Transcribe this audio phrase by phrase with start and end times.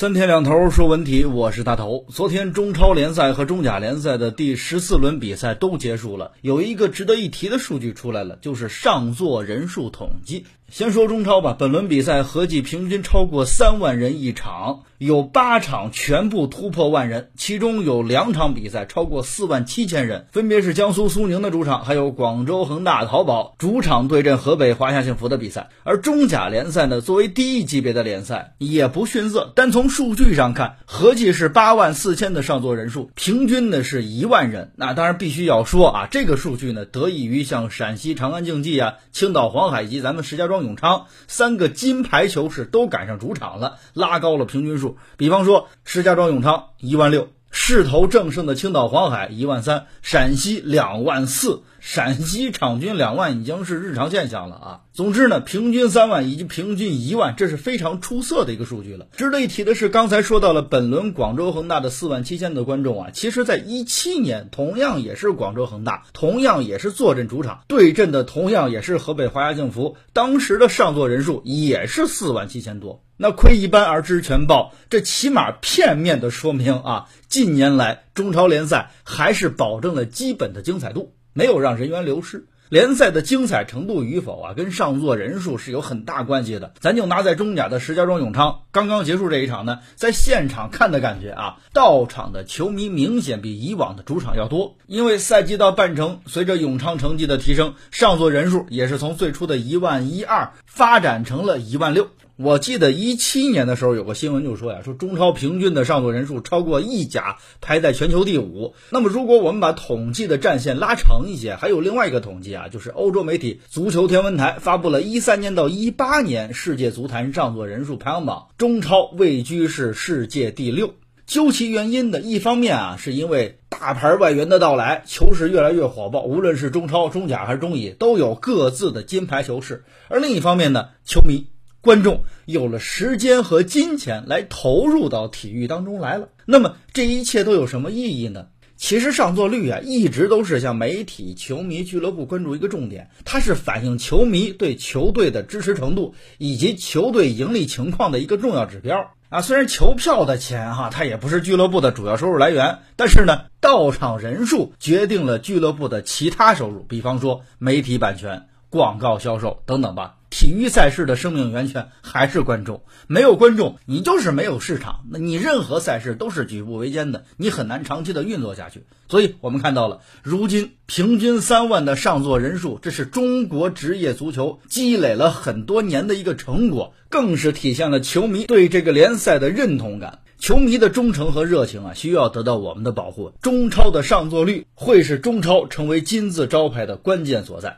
[0.00, 2.06] 三天两头说文体，我是大头。
[2.08, 10.46] 昨天中超联赛和中甲联赛的第十四轮比赛都结束了，有一个值得一提的数据出来了，就是上座人数统计。
[10.70, 25.70] 先说中超吧，本轮比赛合计平均超过三万人一场，有八场全部突破万人，其中有两场比赛超过四万七千人，分别是江苏苏宁的主场，还有广州恒大淘宝主场对阵河北华夏幸福的比赛。
[25.82, 34.70] 而中甲联赛呢，作为第一级别的联赛，也不逊色，单从数据上看，合计是八万四千的上座人数，平均呢是一万人。
[34.76, 40.59] 那当然必须要说啊，这个数据呢，得益于像陕西长安竞技啊、青岛黄海以及咱们石家庄。
[40.62, 44.96] 永昌三个金牌球士都赶上主场了，拉高了平均数。
[45.16, 47.28] 比方说，石家庄永昌一万六。
[47.52, 54.80] 势头正盛的青岛黄海一万三，陕西两万四，陕西场均两万已经是日常现象了啊。
[55.00, 59.06] 总之呢，平均三万以及平均一万，这是非常出色的一个数据了。
[59.16, 73.02] 值得一提的是，刚才说到了本轮广州恒大的四万七千的观众啊，其实在一七年同样也是广州恒大，同样也是坐镇主场对阵的，同样也是河北华夏幸福，当时的上座人数也是四万七千多。
[73.16, 82.44] 那窥一斑而知全豹，这起码片面的说明啊，近年来中超联赛还是保证了基本的精彩度，没有让人员流失。
[82.70, 86.72] 联赛的精彩程度与否啊，跟上座人数是有很大关系的。
[86.78, 94.76] 咱就拿在中甲的石家庄永昌刚刚结束这一场呢，在现场看的感觉啊，到场的球迷明显比以往的主场要多。
[94.86, 102.06] 因为赛季到半程，随着永昌成绩的提升，上座人数也是从最初的一万一二发展成了一万六。
[102.36, 108.74] 我记得一七年的时候有个新闻就说呀，说中超平均的上座人数超过意甲，排在全球第五。
[108.88, 120.94] 那么如果我们把统计的战线拉长一些，还有另外一个统计啊，啊就是欧洲媒体足球天文台发布了一三年到一八年世界足坛上座人数排行榜，中超位居是世界第六。
[121.26, 129.84] 究其原因的一方面啊，是因为大牌外援的到来，球市越来越火爆，无论是中超、中甲还是中乙，都有各自的金牌球市。
[130.08, 131.46] 而另一方面呢，球迷。
[131.82, 138.48] 观众有了时间和金钱来投入到体育当中来了，那么这一切都有什么意义呢？
[138.80, 149.42] 其实上座率啊，一直都是向媒体、球迷、俱乐部关注一个重点，它是反映球迷对球队的支持程度以及球队盈利情况的一个重要指标啊。
[149.42, 160.14] 虽然球票的钱哈，它也不是俱乐部的主要收入来源，但是呢，到场人数决定了俱乐部的其他收入，比方说媒体版权、广告销售等等吧。
[160.40, 165.00] 体育赛事的生命源泉还是观众，没有观众，你就是没有市场。
[165.10, 168.84] 那你任何赛事都是举步维艰的，你很难长期的运作下去。
[169.10, 180.20] 所以，我们看到了，如今平均三万的上座人数，这是中国职业足球积累了很多年的一个成果，更是体现了球迷对这个联赛的认同感。
[180.38, 183.34] 球迷的忠诚和热情啊，需要得到我们的保护。
[183.42, 187.76] 中超的上座率会是中超成为金字招牌的关键所在。